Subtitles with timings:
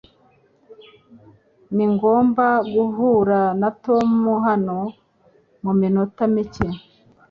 [1.75, 4.09] Ningomba guhura na Tom
[4.47, 4.77] hano
[5.63, 6.67] muminota mike.